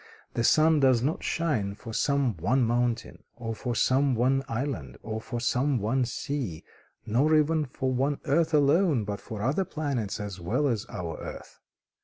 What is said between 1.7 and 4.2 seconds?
for some one mountain, or for some